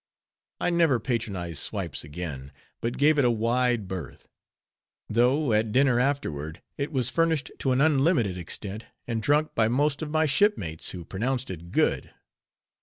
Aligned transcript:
I 0.59 0.71
never 0.71 0.99
patronized 0.99 1.59
swipes 1.59 2.03
again; 2.03 2.51
but 2.81 2.97
gave 2.97 3.19
it 3.19 3.23
a 3.23 3.29
wide 3.29 3.87
berth; 3.87 4.29
though, 5.07 5.53
at 5.53 5.71
dinner 5.71 5.99
afterward, 5.99 6.59
it 6.75 6.91
was 6.91 7.11
furnished 7.11 7.51
to 7.59 7.71
an 7.71 7.81
unlimited 7.81 8.35
extent, 8.35 8.85
and 9.07 9.21
drunk 9.21 9.53
by 9.53 9.67
most 9.67 10.01
of 10.01 10.09
my 10.09 10.25
shipmates, 10.25 10.89
who 10.89 11.05
pronounced 11.05 11.51
it 11.51 11.69
good. 11.69 12.11